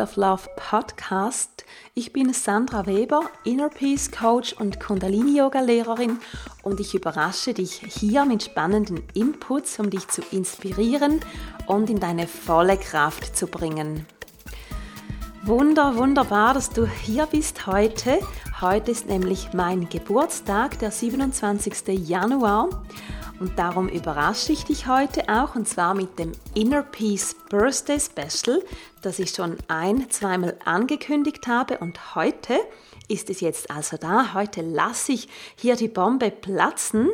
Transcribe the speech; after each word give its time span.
of 0.00 0.16
Love 0.16 0.48
Podcast. 0.56 1.64
Ich 1.94 2.12
bin 2.12 2.32
Sandra 2.32 2.86
Weber, 2.86 3.22
Inner 3.44 3.68
Peace 3.68 4.10
Coach 4.10 4.54
und 4.54 4.80
Kundalini 4.80 5.38
Yoga 5.38 5.60
Lehrerin 5.60 6.18
und 6.62 6.80
ich 6.80 6.94
überrasche 6.94 7.52
dich 7.52 7.82
hier 7.86 8.24
mit 8.24 8.42
spannenden 8.42 9.02
Inputs, 9.14 9.78
um 9.78 9.90
dich 9.90 10.08
zu 10.08 10.22
inspirieren 10.32 11.20
und 11.66 11.90
in 11.90 12.00
deine 12.00 12.26
volle 12.26 12.78
Kraft 12.78 13.36
zu 13.36 13.46
bringen. 13.46 14.06
Wunder, 15.42 15.96
wunderbar, 15.96 16.54
dass 16.54 16.70
du 16.70 16.86
hier 16.86 17.26
bist 17.26 17.66
heute. 17.66 18.20
Heute 18.60 18.90
ist 18.90 19.06
nämlich 19.06 19.52
mein 19.52 19.88
Geburtstag, 19.88 20.78
der 20.78 20.90
27. 20.90 22.08
Januar. 22.08 22.68
Und 23.40 23.58
darum 23.58 23.88
überrasche 23.88 24.52
ich 24.52 24.64
dich 24.64 24.86
heute 24.86 25.30
auch 25.30 25.54
und 25.54 25.66
zwar 25.66 25.94
mit 25.94 26.18
dem 26.18 26.32
Inner 26.54 26.82
Peace 26.82 27.34
Birthday 27.48 27.98
Special, 27.98 28.62
das 29.00 29.18
ich 29.18 29.30
schon 29.30 29.56
ein, 29.66 30.10
zweimal 30.10 30.58
angekündigt 30.66 31.46
habe 31.46 31.78
und 31.78 32.14
heute 32.14 32.60
ist 33.08 33.30
es 33.30 33.40
jetzt 33.40 33.70
also 33.70 33.96
da. 33.96 34.34
Heute 34.34 34.60
lasse 34.60 35.12
ich 35.12 35.26
hier 35.56 35.74
die 35.74 35.88
Bombe 35.88 36.30
platzen. 36.30 37.08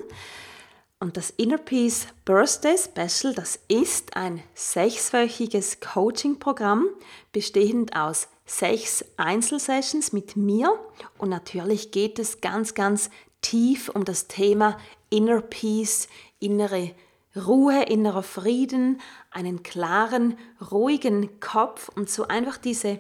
Und 0.98 1.16
das 1.16 1.30
Inner 1.30 1.58
Peace 1.58 2.08
Birthday 2.24 2.76
Special, 2.76 3.32
das 3.32 3.60
ist 3.68 4.16
ein 4.16 4.42
sechswöchiges 4.54 5.78
Coaching-Programm, 5.78 6.88
bestehend 7.30 7.94
aus 7.94 8.26
sechs 8.46 9.04
Einzelsessions 9.16 10.12
mit 10.12 10.36
mir. 10.36 10.76
Und 11.18 11.28
natürlich 11.28 11.92
geht 11.92 12.18
es 12.18 12.40
ganz, 12.40 12.74
ganz 12.74 13.10
tief 13.42 13.90
um 13.90 14.04
das 14.04 14.26
Thema 14.26 14.76
Inner 15.16 15.40
Peace, 15.40 16.08
innere 16.40 16.94
Ruhe, 17.34 17.84
innerer 17.84 18.22
Frieden, 18.22 19.00
einen 19.30 19.62
klaren, 19.62 20.36
ruhigen 20.70 21.40
Kopf 21.40 21.88
und 21.88 22.10
so 22.10 22.28
einfach 22.28 22.58
diese, 22.58 22.98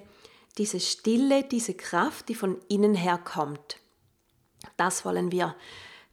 diese 0.56 0.80
Stille, 0.80 1.44
diese 1.44 1.74
Kraft, 1.74 2.30
die 2.30 2.34
von 2.34 2.56
innen 2.68 2.94
her 2.94 3.18
kommt. 3.18 3.76
Das 4.78 5.04
wollen 5.04 5.30
wir 5.30 5.54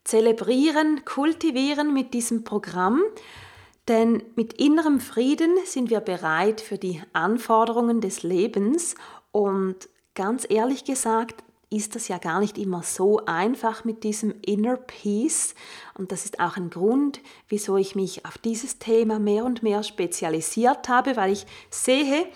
zelebrieren, 0.03 1.05
kultivieren 1.05 1.93
mit 1.93 2.13
diesem 2.13 2.43
Programm, 2.43 3.01
denn 3.87 4.23
mit 4.35 4.53
innerem 4.53 4.99
Frieden 4.99 5.55
sind 5.63 5.89
wir 5.89 6.01
bereit 6.01 6.59
für 6.59 6.77
die 6.77 7.01
Anforderungen 7.13 8.01
des 8.01 8.23
Lebens 8.23 8.95
und 9.31 9.87
ganz 10.15 10.45
ehrlich 10.49 10.83
gesagt, 10.83 11.45
ist 11.73 11.95
das 11.95 12.07
ja 12.07 12.19
gar 12.19 12.39
nicht 12.39 12.57
immer 12.57 12.83
so 12.83 13.25
einfach 13.25 13.83
mit 13.83 14.03
diesem 14.03 14.35
Inner 14.41 14.77
Peace. 14.77 15.55
Und 15.97 16.11
das 16.11 16.25
ist 16.25 16.39
auch 16.39 16.55
ein 16.55 16.69
Grund, 16.69 17.19
wieso 17.49 17.77
ich 17.77 17.95
mich 17.95 18.25
auf 18.25 18.37
dieses 18.37 18.77
Thema 18.77 19.19
mehr 19.19 19.43
und 19.43 19.63
mehr 19.63 19.81
spezialisiert 19.83 20.87
habe, 20.87 21.15
weil 21.15 21.31
ich 21.31 21.45
sehe, 21.69 22.27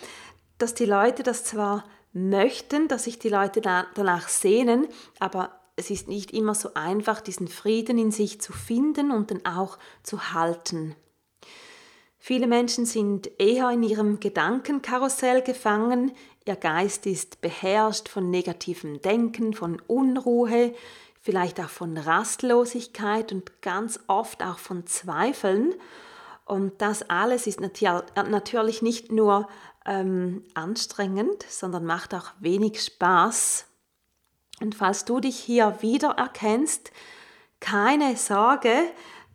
dass 0.57 0.73
die 0.73 0.85
Leute 0.85 1.23
das 1.23 1.43
zwar 1.43 1.83
möchten, 2.13 2.87
dass 2.87 3.03
sich 3.03 3.19
die 3.19 3.29
Leute 3.29 3.61
danach 3.61 4.27
sehnen, 4.27 4.87
aber 5.19 5.51
es 5.75 5.91
ist 5.91 6.07
nicht 6.07 6.31
immer 6.31 6.55
so 6.55 6.73
einfach, 6.73 7.21
diesen 7.21 7.47
Frieden 7.47 7.99
in 7.99 8.11
sich 8.11 8.41
zu 8.41 8.51
finden 8.51 9.11
und 9.11 9.29
dann 9.29 9.45
auch 9.45 9.77
zu 10.01 10.33
halten. 10.33 10.95
Viele 12.17 12.47
Menschen 12.47 12.85
sind 12.85 13.29
eher 13.39 13.69
in 13.69 13.83
ihrem 13.83 14.19
Gedankenkarussell 14.19 15.43
gefangen, 15.43 16.11
Ihr 16.47 16.55
Geist 16.55 17.05
ist 17.05 17.41
beherrscht 17.41 18.07
von 18.07 18.29
negativem 18.29 19.01
Denken, 19.01 19.53
von 19.53 19.81
Unruhe, 19.87 20.73
vielleicht 21.19 21.59
auch 21.59 21.69
von 21.69 21.97
Rastlosigkeit 21.97 23.33
und 23.33 23.61
ganz 23.61 23.99
oft 24.07 24.41
auch 24.41 24.57
von 24.57 24.87
Zweifeln. 24.87 25.75
Und 26.45 26.81
das 26.81 27.09
alles 27.09 27.47
ist 27.47 27.59
natürlich 27.59 28.81
nicht 28.81 29.11
nur 29.11 29.49
ähm, 29.85 30.45
anstrengend, 30.53 31.43
sondern 31.49 31.83
macht 31.83 32.15
auch 32.15 32.31
wenig 32.39 32.81
Spaß. 32.81 33.65
Und 34.61 34.73
falls 34.73 35.03
du 35.03 35.19
dich 35.19 35.37
hier 35.37 35.77
wiedererkennst, 35.81 36.91
keine 37.59 38.15
Sorge, 38.15 38.73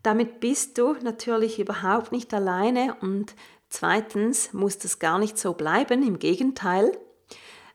damit 0.03 0.41
bist 0.41 0.79
du 0.79 0.95
natürlich 0.95 1.59
überhaupt 1.59 2.11
nicht 2.11 2.33
alleine 2.33 2.97
und 3.03 3.35
Zweitens 3.73 4.53
muss 4.53 4.77
das 4.77 4.99
gar 4.99 5.19
nicht 5.19 5.39
so 5.39 5.55
bleiben, 5.55 6.07
im 6.07 6.19
Gegenteil. 6.19 6.93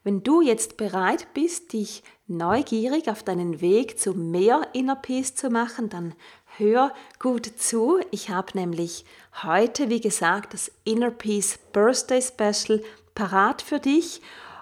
Wenn 0.03 0.21
du 0.21 0.41
jetzt 0.41 0.77
bereit 0.77 1.33
bist, 1.33 1.73
dich 1.73 2.03
neugierig 2.27 3.09
auf 3.09 3.23
deinen 3.23 3.61
Weg 3.61 3.99
zu 3.99 4.13
mehr 4.13 4.61
Inner 4.73 4.95
Peace 4.95 5.33
zu 5.33 5.49
machen, 5.49 5.89
dann 5.89 6.13
hör 6.57 6.93
gut 7.17 7.47
zu. 7.57 7.99
Ich 8.11 8.29
habe 8.29 8.51
nämlich 8.53 9.05
heute, 9.41 9.89
wie 9.89 9.99
gesagt, 9.99 10.53
das 10.53 10.71
Inner 10.83 11.09
Peace 11.09 11.57
Birthday 11.73 12.21
Special 12.21 12.83
parat 13.15 13.63
für 13.63 13.79
dich. 13.79 14.21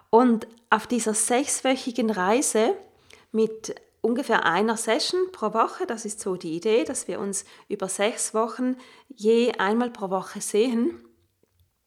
Und 0.10 0.48
auf 0.70 0.88
dieser 0.88 1.14
sechswöchigen 1.14 2.12
Reise 2.12 2.76
mit 3.34 3.76
ungefähr 4.00 4.46
einer 4.46 4.78
Session 4.78 5.34
pro 5.34 5.54
Woche, 5.54 5.86
das 5.86 6.06
ist 6.06 6.22
so 6.22 6.38
die 6.38 6.56
Idee, 6.56 6.86
dass 6.86 7.10
wir 7.10 7.20
uns 7.20 7.44
über 7.68 7.90
sechs 7.90 8.34
Wochen 8.34 8.78
je 9.10 9.52
einmal 9.58 9.90
pro 9.90 10.10
Woche 10.10 10.40
sehen, 10.40 11.05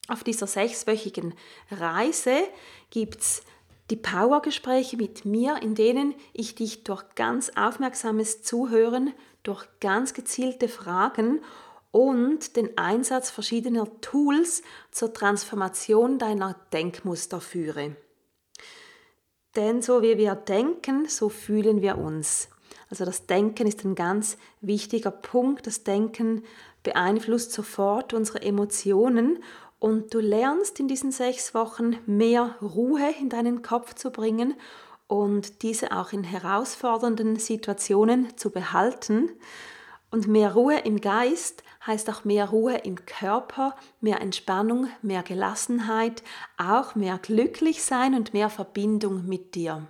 auf 0.09 0.23
dieser 0.23 0.47
sechswöchigen 0.47 1.33
Reise 1.71 2.37
gibt 2.89 3.21
es 3.21 3.43
die 3.89 3.95
Powergespräche 3.95 4.97
mit 4.97 5.25
mir, 5.25 5.61
in 5.61 5.75
denen 5.75 6.13
ich 6.33 6.55
dich 6.55 6.83
durch 6.83 7.03
ganz 7.15 7.51
aufmerksames 7.55 8.43
Zuhören, 8.43 9.13
durch 9.43 9.65
ganz 9.79 10.13
gezielte 10.13 10.67
Fragen 10.67 11.41
und 11.91 12.55
den 12.55 12.77
Einsatz 12.77 13.31
verschiedener 13.31 13.87
Tools 14.01 14.61
zur 14.91 15.13
Transformation 15.13 16.19
deiner 16.19 16.55
Denkmuster 16.71 17.41
führe. 17.41 17.95
Denn 19.55 19.81
so 19.81 20.03
wie 20.03 20.17
wir 20.17 20.35
denken, 20.35 21.07
so 21.07 21.29
fühlen 21.29 21.81
wir 21.81 21.97
uns. 21.97 22.49
Also 22.91 23.05
das 23.05 23.25
Denken 23.25 23.67
ist 23.67 23.83
ein 23.83 23.95
ganz 23.95 24.37
wichtiger 24.61 25.11
Punkt. 25.11 25.65
Das 25.65 25.83
Denken 25.83 26.43
beeinflusst 26.83 27.51
sofort 27.51 28.13
unsere 28.13 28.41
Emotionen 28.41 29.43
und 29.79 30.13
du 30.13 30.19
lernst 30.19 30.79
in 30.79 30.87
diesen 30.87 31.11
sechs 31.11 31.53
Wochen 31.53 31.97
mehr 32.05 32.55
Ruhe 32.61 33.13
in 33.19 33.29
deinen 33.29 33.61
Kopf 33.61 33.95
zu 33.95 34.11
bringen 34.11 34.55
und 35.07 35.63
diese 35.63 35.91
auch 35.91 36.11
in 36.11 36.23
herausfordernden 36.23 37.37
Situationen 37.37 38.37
zu 38.37 38.51
behalten. 38.51 39.31
Und 40.11 40.27
mehr 40.27 40.53
Ruhe 40.53 40.79
im 40.79 41.01
Geist 41.01 41.63
heißt 41.85 42.09
auch 42.09 42.25
mehr 42.25 42.49
Ruhe 42.49 42.77
im 42.77 43.05
Körper, 43.05 43.75
mehr 44.01 44.21
Entspannung, 44.21 44.87
mehr 45.01 45.23
Gelassenheit, 45.23 46.23
auch 46.57 46.95
mehr 46.95 47.17
glücklich 47.17 47.83
sein 47.83 48.15
und 48.15 48.33
mehr 48.33 48.49
Verbindung 48.49 49.25
mit 49.27 49.55
dir. 49.55 49.87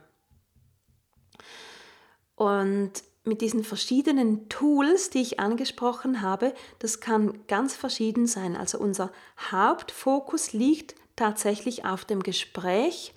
Und 2.35 3.03
mit 3.29 3.39
diesen 3.39 3.63
verschiedenen 3.63 4.49
Tools, 4.49 5.09
die 5.09 5.21
ich 5.21 5.39
angesprochen 5.39 6.21
habe, 6.21 6.53
das 6.79 6.99
kann 6.99 7.39
ganz 7.47 7.75
verschieden 7.75 8.27
sein. 8.27 8.57
Also 8.57 8.77
unser 8.79 9.11
Hauptfokus 9.51 10.51
liegt 10.51 10.95
tatsächlich 11.15 11.85
auf 11.85 12.03
dem 12.03 12.21
Gespräch 12.21 13.13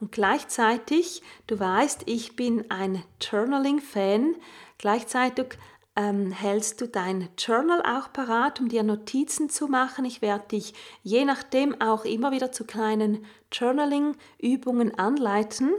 und 0.00 0.12
gleichzeitig, 0.12 1.22
du 1.46 1.60
weißt, 1.60 2.02
ich 2.06 2.34
bin 2.34 2.70
ein 2.70 3.04
Journaling-Fan, 3.20 4.34
gleichzeitig 4.78 5.58
ähm, 5.94 6.32
hältst 6.32 6.80
du 6.80 6.88
dein 6.88 7.28
Journal 7.36 7.82
auch 7.82 8.10
parat, 8.12 8.60
um 8.60 8.68
dir 8.68 8.82
Notizen 8.82 9.50
zu 9.50 9.66
machen. 9.66 10.06
Ich 10.06 10.22
werde 10.22 10.48
dich 10.48 10.72
je 11.02 11.24
nachdem 11.26 11.78
auch 11.80 12.04
immer 12.04 12.30
wieder 12.32 12.50
zu 12.50 12.64
kleinen 12.64 13.26
Journaling-Übungen 13.52 14.98
anleiten 14.98 15.72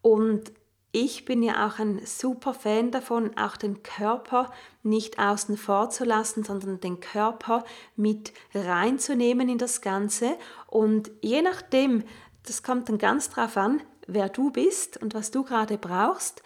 und 0.00 0.52
ich 0.92 1.24
bin 1.24 1.42
ja 1.42 1.66
auch 1.66 1.78
ein 1.78 2.00
super 2.04 2.54
Fan 2.54 2.90
davon, 2.90 3.36
auch 3.36 3.56
den 3.56 3.82
Körper 3.82 4.50
nicht 4.82 5.18
außen 5.18 5.56
vor 5.56 5.90
zu 5.90 6.04
lassen, 6.04 6.42
sondern 6.42 6.80
den 6.80 7.00
Körper 7.00 7.64
mit 7.96 8.32
reinzunehmen 8.54 9.48
in 9.48 9.58
das 9.58 9.80
Ganze. 9.80 10.36
Und 10.66 11.10
je 11.20 11.42
nachdem, 11.42 12.04
das 12.44 12.62
kommt 12.62 12.88
dann 12.88 12.98
ganz 12.98 13.28
drauf 13.28 13.56
an, 13.56 13.82
wer 14.06 14.28
du 14.28 14.50
bist 14.50 14.96
und 15.02 15.14
was 15.14 15.30
du 15.30 15.44
gerade 15.44 15.76
brauchst. 15.76 16.42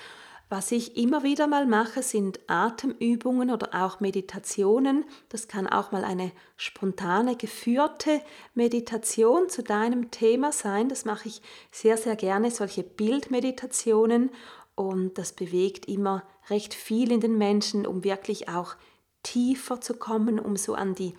Was 0.52 0.72
ich 0.72 0.96
immer 0.96 1.22
wieder 1.22 1.46
mal 1.46 1.64
mache, 1.64 2.02
sind 2.02 2.40
Atemübungen 2.48 3.52
oder 3.52 3.68
auch 3.72 4.00
Meditationen. 4.00 5.04
Das 5.28 5.46
kann 5.46 5.68
auch 5.68 5.92
mal 5.92 6.02
eine 6.02 6.32
spontane, 6.56 7.36
geführte 7.36 8.20
Meditation 8.54 9.48
zu 9.48 9.62
deinem 9.62 10.10
Thema 10.10 10.50
sein. 10.50 10.88
Das 10.88 11.04
mache 11.04 11.28
ich 11.28 11.40
sehr, 11.70 11.96
sehr 11.96 12.16
gerne, 12.16 12.50
solche 12.50 12.82
Bildmeditationen. 12.82 14.30
Und 14.74 15.18
das 15.18 15.34
bewegt 15.34 15.86
immer 15.86 16.24
recht 16.48 16.74
viel 16.74 17.12
in 17.12 17.20
den 17.20 17.38
Menschen, 17.38 17.86
um 17.86 18.02
wirklich 18.02 18.48
auch 18.48 18.74
tiefer 19.22 19.80
zu 19.80 19.94
kommen, 19.94 20.40
um 20.40 20.56
so 20.56 20.74
an 20.74 20.96
die 20.96 21.14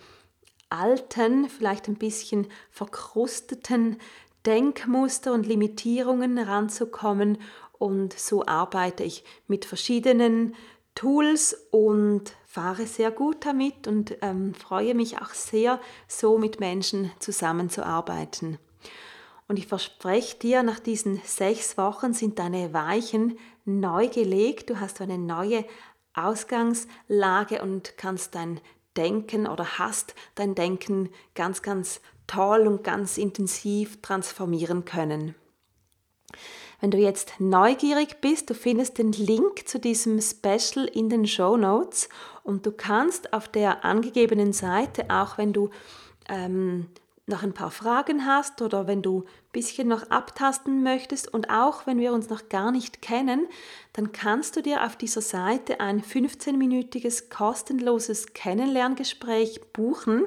alten, 0.68 1.48
vielleicht 1.48 1.88
ein 1.88 1.96
bisschen 1.96 2.48
verkrusteten 2.70 3.96
Denkmuster 4.44 5.32
und 5.32 5.46
Limitierungen 5.46 6.38
ranzukommen 6.38 7.38
und 7.82 8.16
so 8.16 8.46
arbeite 8.46 9.02
ich 9.02 9.24
mit 9.48 9.64
verschiedenen 9.64 10.54
Tools 10.94 11.66
und 11.72 12.36
fahre 12.46 12.86
sehr 12.86 13.10
gut 13.10 13.44
damit 13.44 13.88
und 13.88 14.16
ähm, 14.22 14.54
freue 14.54 14.94
mich 14.94 15.20
auch 15.20 15.30
sehr, 15.30 15.80
so 16.06 16.38
mit 16.38 16.60
Menschen 16.60 17.10
zusammenzuarbeiten. 17.18 18.58
Und 19.48 19.58
ich 19.58 19.66
verspreche 19.66 20.38
dir, 20.38 20.62
nach 20.62 20.78
diesen 20.78 21.20
sechs 21.24 21.76
Wochen 21.76 22.12
sind 22.12 22.38
deine 22.38 22.72
Weichen 22.72 23.36
neu 23.64 24.06
gelegt. 24.06 24.70
Du 24.70 24.78
hast 24.78 25.00
eine 25.00 25.18
neue 25.18 25.64
Ausgangslage 26.14 27.62
und 27.62 27.98
kannst 27.98 28.36
dein 28.36 28.60
Denken 28.96 29.48
oder 29.48 29.78
hast 29.78 30.14
dein 30.36 30.54
Denken 30.54 31.08
ganz, 31.34 31.62
ganz 31.62 32.00
toll 32.28 32.68
und 32.68 32.84
ganz 32.84 33.18
intensiv 33.18 34.00
transformieren 34.02 34.84
können. 34.84 35.34
Wenn 36.82 36.90
du 36.90 36.98
jetzt 36.98 37.34
neugierig 37.38 38.20
bist, 38.20 38.50
du 38.50 38.54
findest 38.54 38.98
den 38.98 39.12
Link 39.12 39.68
zu 39.68 39.78
diesem 39.78 40.20
Special 40.20 40.84
in 40.92 41.08
den 41.08 41.28
Show 41.28 41.56
Notes 41.56 42.08
und 42.42 42.66
du 42.66 42.72
kannst 42.72 43.32
auf 43.32 43.46
der 43.46 43.84
angegebenen 43.84 44.52
Seite, 44.52 45.04
auch 45.08 45.38
wenn 45.38 45.52
du 45.52 45.70
ähm, 46.28 46.88
noch 47.26 47.44
ein 47.44 47.54
paar 47.54 47.70
Fragen 47.70 48.26
hast 48.26 48.62
oder 48.62 48.88
wenn 48.88 49.00
du 49.00 49.20
ein 49.20 49.52
bisschen 49.52 49.86
noch 49.86 50.10
abtasten 50.10 50.82
möchtest 50.82 51.32
und 51.32 51.50
auch 51.50 51.86
wenn 51.86 52.00
wir 52.00 52.12
uns 52.12 52.28
noch 52.28 52.48
gar 52.48 52.72
nicht 52.72 53.00
kennen, 53.00 53.46
dann 53.92 54.10
kannst 54.10 54.56
du 54.56 54.60
dir 54.60 54.84
auf 54.84 54.96
dieser 54.96 55.22
Seite 55.22 55.78
ein 55.78 56.02
15-minütiges 56.02 57.30
kostenloses 57.30 58.32
Kennenlerngespräch 58.32 59.60
buchen 59.72 60.24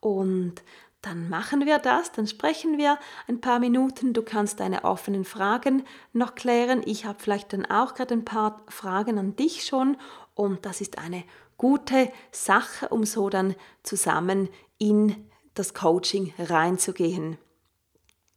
und 0.00 0.62
dann 1.02 1.28
machen 1.28 1.64
wir 1.64 1.78
das, 1.78 2.12
dann 2.12 2.26
sprechen 2.26 2.76
wir 2.76 2.98
ein 3.28 3.40
paar 3.40 3.60
Minuten, 3.60 4.12
du 4.12 4.22
kannst 4.22 4.60
deine 4.60 4.84
offenen 4.84 5.24
Fragen 5.24 5.84
noch 6.12 6.34
klären. 6.34 6.82
Ich 6.84 7.04
habe 7.04 7.18
vielleicht 7.20 7.52
dann 7.52 7.66
auch 7.66 7.94
gerade 7.94 8.14
ein 8.14 8.24
paar 8.24 8.64
Fragen 8.68 9.18
an 9.18 9.36
dich 9.36 9.64
schon 9.64 9.96
und 10.34 10.66
das 10.66 10.80
ist 10.80 10.98
eine 10.98 11.24
gute 11.56 12.10
Sache, 12.32 12.88
um 12.88 13.04
so 13.04 13.28
dann 13.28 13.54
zusammen 13.82 14.48
in 14.78 15.28
das 15.54 15.74
Coaching 15.74 16.32
reinzugehen. 16.38 17.38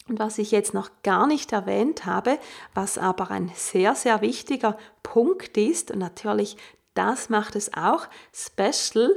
Und 0.07 0.19
was 0.19 0.37
ich 0.39 0.51
jetzt 0.51 0.73
noch 0.73 0.89
gar 1.03 1.27
nicht 1.27 1.51
erwähnt 1.51 2.05
habe, 2.05 2.39
was 2.73 2.97
aber 2.97 3.31
ein 3.31 3.51
sehr, 3.55 3.95
sehr 3.95 4.21
wichtiger 4.21 4.77
Punkt 5.03 5.57
ist, 5.57 5.91
und 5.91 5.99
natürlich 5.99 6.57
das 6.93 7.29
macht 7.29 7.55
es 7.55 7.73
auch 7.73 8.07
special, 8.33 9.15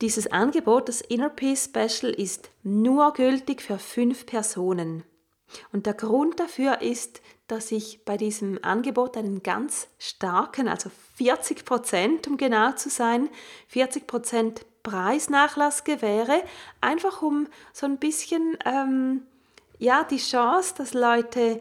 dieses 0.00 0.30
Angebot, 0.32 0.88
das 0.88 1.00
Inner 1.00 1.28
Peace 1.28 1.64
Special, 1.64 2.12
ist 2.12 2.50
nur 2.62 3.12
gültig 3.12 3.62
für 3.62 3.78
fünf 3.78 4.26
Personen. 4.26 5.04
Und 5.72 5.86
der 5.86 5.94
Grund 5.94 6.38
dafür 6.40 6.80
ist, 6.80 7.20
dass 7.48 7.72
ich 7.72 8.04
bei 8.04 8.16
diesem 8.16 8.62
Angebot 8.62 9.16
einen 9.16 9.42
ganz 9.42 9.88
starken, 9.98 10.68
also 10.68 10.90
40 11.16 11.64
Prozent, 11.64 12.28
um 12.28 12.36
genau 12.36 12.72
zu 12.72 12.88
sein, 12.88 13.28
40 13.68 14.06
Prozent 14.06 14.64
Preisnachlass 14.82 15.84
gewähre, 15.84 16.42
einfach 16.80 17.22
um 17.22 17.48
so 17.72 17.86
ein 17.86 17.98
bisschen 17.98 18.56
ähm, 18.64 19.22
ja 19.78 20.04
die 20.04 20.18
Chance, 20.18 20.74
dass 20.78 20.94
Leute 20.94 21.60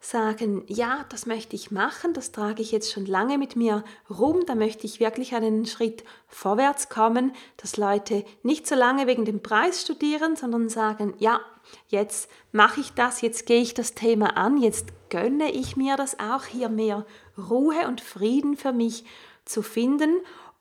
sagen, 0.00 0.64
ja, 0.66 1.04
das 1.10 1.26
möchte 1.26 1.54
ich 1.54 1.70
machen, 1.70 2.14
das 2.14 2.32
trage 2.32 2.62
ich 2.62 2.72
jetzt 2.72 2.90
schon 2.90 3.04
lange 3.04 3.36
mit 3.36 3.54
mir 3.54 3.84
rum, 4.08 4.44
da 4.46 4.54
möchte 4.54 4.86
ich 4.86 4.98
wirklich 4.98 5.34
einen 5.34 5.66
Schritt 5.66 6.04
vorwärts 6.26 6.88
kommen, 6.88 7.32
dass 7.58 7.76
Leute 7.76 8.24
nicht 8.42 8.66
so 8.66 8.74
lange 8.74 9.06
wegen 9.06 9.26
dem 9.26 9.42
Preis 9.42 9.82
studieren, 9.82 10.36
sondern 10.36 10.70
sagen, 10.70 11.12
ja, 11.18 11.40
jetzt 11.88 12.30
mache 12.50 12.80
ich 12.80 12.92
das, 12.94 13.20
jetzt 13.20 13.44
gehe 13.44 13.60
ich 13.60 13.74
das 13.74 13.94
Thema 13.94 14.38
an, 14.38 14.56
jetzt 14.56 14.86
gönne 15.10 15.50
ich 15.52 15.76
mir 15.76 15.96
das 15.96 16.18
auch, 16.18 16.44
hier 16.44 16.70
mehr 16.70 17.04
Ruhe 17.36 17.86
und 17.86 18.00
Frieden 18.00 18.56
für 18.56 18.72
mich 18.72 19.04
zu 19.44 19.62
finden 19.62 20.16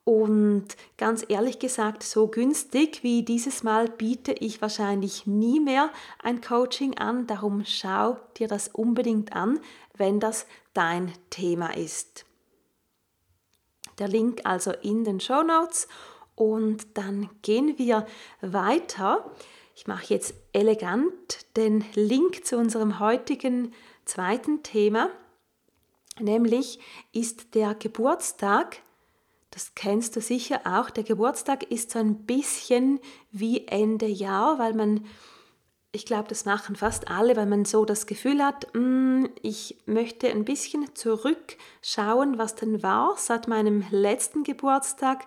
und 0.09 0.65
ganz 0.97 1.23
ehrlich 1.27 1.59
gesagt, 1.59 2.01
so 2.01 2.25
günstig 2.25 3.03
wie 3.03 3.21
dieses 3.21 3.61
Mal 3.61 3.87
biete 3.87 4.31
ich 4.31 4.59
wahrscheinlich 4.59 5.27
nie 5.27 5.59
mehr 5.59 5.91
ein 6.23 6.41
Coaching 6.41 6.97
an. 6.97 7.27
Darum 7.27 7.63
schau 7.63 8.17
dir 8.35 8.47
das 8.47 8.69
unbedingt 8.69 9.35
an, 9.35 9.59
wenn 9.97 10.19
das 10.19 10.47
dein 10.73 11.13
Thema 11.29 11.77
ist. 11.77 12.25
Der 13.99 14.07
Link 14.07 14.41
also 14.45 14.71
in 14.71 15.03
den 15.03 15.19
Show 15.19 15.43
Notes 15.43 15.87
und 16.33 16.97
dann 16.97 17.29
gehen 17.43 17.77
wir 17.77 18.07
weiter. 18.41 19.29
Ich 19.75 19.85
mache 19.85 20.11
jetzt 20.11 20.33
elegant 20.53 21.45
den 21.55 21.85
Link 21.93 22.47
zu 22.47 22.57
unserem 22.57 22.97
heutigen 22.97 23.75
zweiten 24.05 24.63
Thema, 24.63 25.11
nämlich 26.19 26.79
ist 27.11 27.53
der 27.53 27.75
Geburtstag 27.75 28.81
das 29.51 29.73
kennst 29.75 30.15
du 30.15 30.21
sicher 30.21 30.61
auch. 30.65 30.89
Der 30.89 31.03
Geburtstag 31.03 31.63
ist 31.63 31.91
so 31.91 31.99
ein 31.99 32.25
bisschen 32.25 32.99
wie 33.31 33.67
Ende 33.67 34.05
Jahr, 34.05 34.59
weil 34.59 34.73
man, 34.73 35.05
ich 35.91 36.05
glaube, 36.05 36.27
das 36.27 36.45
machen 36.45 36.75
fast 36.75 37.09
alle, 37.09 37.35
weil 37.35 37.47
man 37.47 37.65
so 37.65 37.85
das 37.85 38.05
Gefühl 38.05 38.43
hat, 38.43 38.67
mm, 38.73 39.25
ich 39.41 39.81
möchte 39.85 40.29
ein 40.29 40.45
bisschen 40.45 40.95
zurückschauen, 40.95 42.37
was 42.37 42.55
denn 42.55 42.83
war 42.83 43.15
seit 43.17 43.47
meinem 43.47 43.83
letzten 43.89 44.43
Geburtstag, 44.43 45.25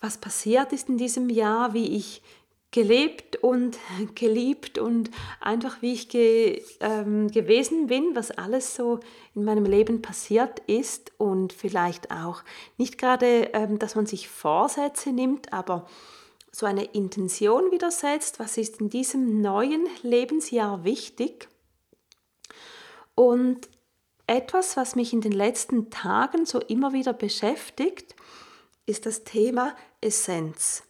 was 0.00 0.18
passiert 0.18 0.72
ist 0.72 0.88
in 0.88 0.98
diesem 0.98 1.28
Jahr, 1.28 1.72
wie 1.74 1.96
ich 1.96 2.22
gelebt 2.72 3.36
und 3.36 3.78
geliebt 4.16 4.78
und 4.78 5.10
einfach 5.40 5.80
wie 5.80 5.92
ich 5.92 6.08
ge, 6.08 6.62
ähm, 6.80 7.28
gewesen 7.28 7.86
bin, 7.86 8.16
was 8.16 8.32
alles 8.32 8.74
so 8.74 8.98
in 9.36 9.44
meinem 9.44 9.64
Leben 9.64 10.02
passiert 10.02 10.58
ist 10.66 11.12
und 11.18 11.52
vielleicht 11.52 12.10
auch 12.10 12.42
nicht 12.78 12.98
gerade, 12.98 13.50
ähm, 13.52 13.78
dass 13.78 13.94
man 13.94 14.06
sich 14.06 14.28
Vorsätze 14.28 15.12
nimmt, 15.12 15.52
aber 15.52 15.86
so 16.50 16.66
eine 16.66 16.84
Intention 16.84 17.70
wieder 17.70 17.90
setzt, 17.90 18.38
was 18.40 18.58
ist 18.58 18.80
in 18.80 18.90
diesem 18.90 19.40
neuen 19.40 19.86
Lebensjahr 20.02 20.84
wichtig. 20.84 21.48
Und 23.14 23.68
etwas, 24.26 24.76
was 24.76 24.94
mich 24.94 25.12
in 25.12 25.20
den 25.20 25.32
letzten 25.32 25.90
Tagen 25.90 26.44
so 26.44 26.58
immer 26.58 26.92
wieder 26.92 27.12
beschäftigt, 27.12 28.14
ist 28.86 29.06
das 29.06 29.24
Thema 29.24 29.74
Essenz. 30.00 30.84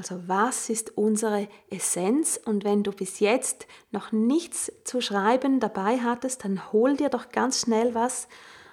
Also 0.00 0.22
was 0.28 0.70
ist 0.70 0.96
unsere 0.96 1.46
Essenz? 1.68 2.40
Und 2.42 2.64
wenn 2.64 2.82
du 2.82 2.90
bis 2.90 3.20
jetzt 3.20 3.66
noch 3.90 4.12
nichts 4.12 4.72
zu 4.82 5.02
schreiben 5.02 5.60
dabei 5.60 5.98
hattest, 5.98 6.42
dann 6.42 6.72
hol 6.72 6.96
dir 6.96 7.10
doch 7.10 7.28
ganz 7.28 7.60
schnell 7.60 7.94
was, 7.94 8.26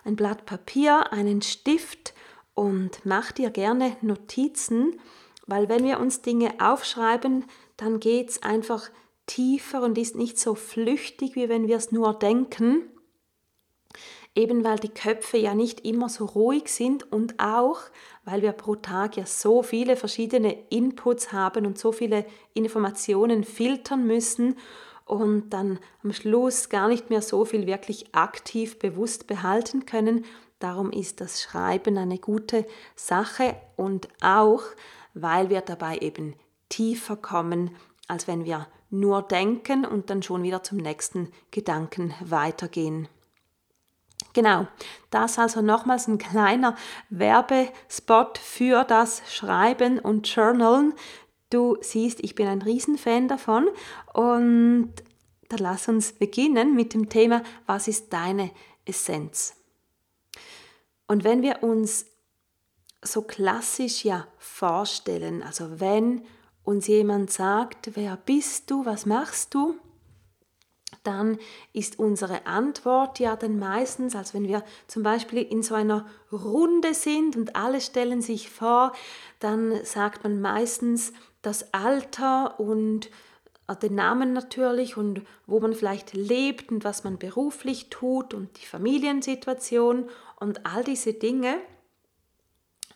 ein 0.06 0.16
Blatt 0.16 0.46
Papier, 0.46 1.12
einen 1.12 1.42
Stift 1.42 2.14
und 2.54 3.02
mach 3.04 3.34
dir 3.34 3.50
gerne 3.50 3.98
Notizen, 4.00 5.02
weil 5.48 5.68
wenn 5.68 5.84
wir 5.84 6.00
uns 6.00 6.22
Dinge 6.22 6.54
aufschreiben, 6.62 7.44
dann 7.76 8.00
geht 8.00 8.30
es 8.30 8.42
einfach 8.42 8.90
tiefer 9.26 9.82
und 9.82 9.98
ist 9.98 10.16
nicht 10.16 10.40
so 10.40 10.56
flüchtig, 10.56 11.36
wie 11.36 11.50
wenn 11.50 11.68
wir 11.68 11.76
es 11.76 11.92
nur 11.92 12.14
denken 12.14 12.84
eben 14.38 14.64
weil 14.64 14.78
die 14.78 14.90
Köpfe 14.90 15.38
ja 15.38 15.54
nicht 15.56 15.84
immer 15.86 16.08
so 16.08 16.26
ruhig 16.26 16.70
sind 16.72 17.12
und 17.12 17.40
auch 17.40 17.80
weil 18.24 18.42
wir 18.42 18.52
pro 18.52 18.76
Tag 18.76 19.18
ja 19.18 19.26
so 19.26 19.64
viele 19.64 19.96
verschiedene 19.96 20.56
Inputs 20.70 21.32
haben 21.32 21.66
und 21.66 21.80
so 21.80 21.92
viele 21.92 22.26
Informationen 22.54 23.44
filtern 23.44 24.06
müssen 24.06 24.56
und 25.06 25.50
dann 25.52 25.80
am 26.04 26.14
Schluss 26.14 26.70
gar 26.70 26.88
nicht 26.88 27.10
mehr 27.10 27.22
so 27.22 27.46
viel 27.46 27.66
wirklich 27.66 28.14
aktiv 28.14 28.78
bewusst 28.80 29.28
behalten 29.28 29.86
können. 29.86 30.26
Darum 30.60 30.92
ist 30.92 31.22
das 31.22 31.42
Schreiben 31.42 31.98
eine 31.98 32.20
gute 32.20 32.66
Sache 32.96 33.56
und 33.76 34.08
auch, 34.22 34.64
weil 35.14 35.50
wir 35.50 35.62
dabei 35.62 35.98
eben 36.00 36.36
tiefer 36.70 37.16
kommen, 37.16 37.72
als 38.08 38.28
wenn 38.28 38.46
wir 38.46 38.68
nur 38.90 39.22
denken 39.22 39.86
und 39.86 40.10
dann 40.10 40.22
schon 40.22 40.44
wieder 40.44 40.64
zum 40.64 40.80
nächsten 40.80 41.32
Gedanken 41.52 42.14
weitergehen. 42.20 43.08
Genau, 44.38 44.68
das 45.10 45.40
also 45.40 45.64
nochmals 45.64 46.08
ein 46.08 46.20
kleiner 46.20 46.76
Werbespot 47.10 48.38
für 48.38 48.84
das 48.84 49.24
Schreiben 49.34 49.98
und 49.98 50.28
Journalen. 50.28 50.94
Du 51.50 51.78
siehst, 51.82 52.20
ich 52.20 52.36
bin 52.36 52.46
ein 52.46 52.62
Riesenfan 52.62 53.28
davon 53.28 53.68
und 54.14 54.94
dann 55.50 55.58
lass 55.58 55.88
uns 55.88 56.14
beginnen 56.14 56.76
mit 56.76 56.94
dem 56.94 57.10
Thema, 57.10 57.42
was 57.66 57.88
ist 57.88 58.14
deine 58.14 58.52
Essenz? 58.86 59.56
Und 61.08 61.24
wenn 61.24 61.42
wir 61.42 61.64
uns 61.64 62.06
so 63.02 63.24
klassisch 63.24 64.06
ja 64.06 64.28
vorstellen, 64.38 65.42
also 65.42 65.80
wenn 65.80 66.22
uns 66.64 66.86
jemand 66.86 67.32
sagt, 67.32 67.96
wer 67.96 68.18
bist 68.18 68.70
du, 68.70 68.86
was 68.86 69.08
machst 69.08 69.56
du, 69.56 69.80
dann 71.04 71.38
ist 71.74 72.00
unsere 72.00 72.46
Antwort 72.46 73.20
ja 73.20 73.36
dann 73.36 73.60
meistens, 73.60 74.16
als 74.16 74.34
wenn 74.34 74.48
wir 74.48 74.64
zum 74.88 75.04
Beispiel 75.04 75.42
in 75.42 75.62
so 75.62 75.76
einer 75.76 76.06
Runde 76.32 76.94
sind 76.94 77.36
und 77.36 77.56
alle 77.56 77.82
stellen 77.82 78.22
sich 78.22 78.50
vor, 78.50 78.94
dann 79.40 79.84
sagt 79.84 80.24
man 80.24 80.40
meistens 80.40 81.12
das 81.42 81.74
Alter 81.74 82.60
und 82.60 83.10
äh, 83.68 83.76
den 83.76 83.96
Namen 83.96 84.34
natürlich 84.34 84.98
und 84.98 85.22
wo 85.46 85.60
man 85.60 85.74
vielleicht 85.74 86.14
lebt 86.14 86.72
und 86.72 86.84
was 86.84 87.04
man 87.04 87.18
beruflich 87.18 87.90
tut 87.90 88.34
und 88.34 88.62
die 88.62 88.66
Familiensituation 88.66 90.10
und 90.40 90.66
all 90.66 90.84
diese 90.84 91.14
Dinge. 91.14 91.58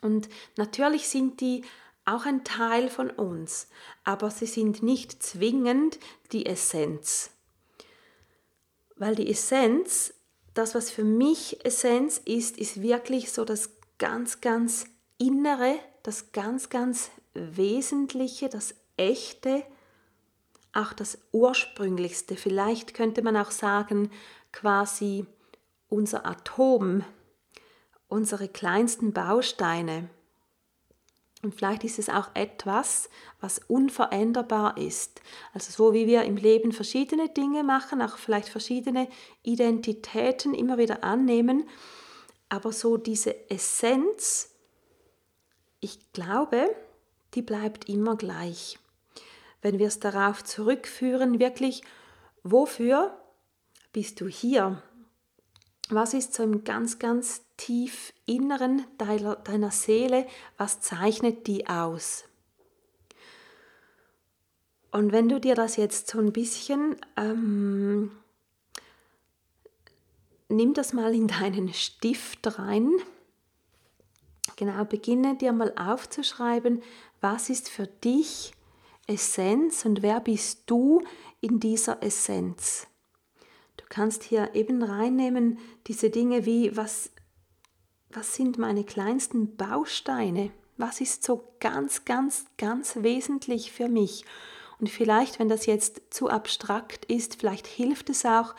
Und 0.00 0.28
natürlich 0.56 1.08
sind 1.08 1.40
die 1.40 1.62
auch 2.04 2.26
ein 2.26 2.42
Teil 2.42 2.88
von 2.88 3.10
uns, 3.10 3.68
aber 4.02 4.30
sie 4.30 4.46
sind 4.46 4.82
nicht 4.82 5.22
zwingend 5.22 6.00
die 6.32 6.46
Essenz. 6.46 7.30
Weil 9.02 9.16
die 9.16 9.28
Essenz, 9.28 10.14
das, 10.54 10.76
was 10.76 10.88
für 10.88 11.02
mich 11.02 11.64
Essenz 11.64 12.18
ist, 12.24 12.56
ist 12.56 12.82
wirklich 12.82 13.32
so 13.32 13.44
das 13.44 13.70
ganz, 13.98 14.40
ganz 14.40 14.84
Innere, 15.18 15.74
das 16.04 16.30
ganz, 16.30 16.68
ganz 16.68 17.10
Wesentliche, 17.34 18.48
das 18.48 18.76
Echte, 18.96 19.64
auch 20.72 20.92
das 20.92 21.18
Ursprünglichste. 21.32 22.36
Vielleicht 22.36 22.94
könnte 22.94 23.22
man 23.22 23.36
auch 23.36 23.50
sagen, 23.50 24.08
quasi 24.52 25.26
unser 25.88 26.24
Atom, 26.24 27.02
unsere 28.06 28.46
kleinsten 28.46 29.12
Bausteine. 29.12 30.10
Und 31.42 31.56
vielleicht 31.56 31.82
ist 31.82 31.98
es 31.98 32.08
auch 32.08 32.30
etwas, 32.34 33.10
was 33.40 33.58
unveränderbar 33.66 34.78
ist. 34.78 35.20
Also 35.52 35.72
so 35.72 35.92
wie 35.92 36.06
wir 36.06 36.22
im 36.22 36.36
Leben 36.36 36.70
verschiedene 36.70 37.28
Dinge 37.28 37.64
machen, 37.64 38.00
auch 38.00 38.16
vielleicht 38.16 38.48
verschiedene 38.48 39.08
Identitäten 39.42 40.54
immer 40.54 40.78
wieder 40.78 41.02
annehmen, 41.02 41.68
aber 42.48 42.70
so 42.70 42.96
diese 42.96 43.50
Essenz, 43.50 44.50
ich 45.80 46.12
glaube, 46.12 46.68
die 47.34 47.42
bleibt 47.42 47.88
immer 47.88 48.16
gleich. 48.16 48.78
Wenn 49.62 49.78
wir 49.78 49.88
es 49.88 49.98
darauf 49.98 50.44
zurückführen, 50.44 51.40
wirklich, 51.40 51.82
wofür 52.44 53.18
bist 53.92 54.20
du 54.20 54.28
hier? 54.28 54.82
Was 55.88 56.14
ist 56.14 56.34
so 56.34 56.42
im 56.42 56.64
ganz, 56.64 56.98
ganz 56.98 57.42
tief 57.56 58.12
Inneren 58.26 58.84
deiner, 58.98 59.36
deiner 59.36 59.70
Seele, 59.70 60.26
was 60.56 60.80
zeichnet 60.80 61.46
die 61.46 61.66
aus? 61.66 62.24
Und 64.90 65.10
wenn 65.10 65.28
du 65.28 65.40
dir 65.40 65.54
das 65.54 65.76
jetzt 65.76 66.08
so 66.08 66.18
ein 66.18 66.32
bisschen, 66.32 66.96
ähm, 67.16 68.12
nimm 70.48 70.74
das 70.74 70.92
mal 70.92 71.14
in 71.14 71.28
deinen 71.28 71.72
Stift 71.72 72.58
rein. 72.58 72.90
Genau, 74.56 74.84
beginne 74.84 75.36
dir 75.36 75.52
mal 75.52 75.72
aufzuschreiben, 75.76 76.82
was 77.20 77.48
ist 77.48 77.70
für 77.70 77.86
dich 77.86 78.52
Essenz 79.06 79.84
und 79.84 80.02
wer 80.02 80.20
bist 80.20 80.64
du 80.66 81.02
in 81.40 81.58
dieser 81.58 82.02
Essenz? 82.02 82.86
Kannst 83.92 84.22
hier 84.22 84.54
eben 84.54 84.82
reinnehmen 84.82 85.58
diese 85.86 86.08
Dinge 86.08 86.46
wie, 86.46 86.74
was, 86.74 87.10
was 88.08 88.34
sind 88.34 88.56
meine 88.56 88.84
kleinsten 88.84 89.54
Bausteine? 89.54 90.50
Was 90.78 91.02
ist 91.02 91.24
so 91.24 91.52
ganz, 91.60 92.06
ganz, 92.06 92.46
ganz 92.56 92.96
wesentlich 93.02 93.70
für 93.70 93.90
mich? 93.90 94.24
Und 94.80 94.88
vielleicht, 94.88 95.38
wenn 95.38 95.50
das 95.50 95.66
jetzt 95.66 96.00
zu 96.08 96.30
abstrakt 96.30 97.04
ist, 97.04 97.36
vielleicht 97.38 97.66
hilft 97.66 98.08
es 98.08 98.24
auch, 98.24 98.54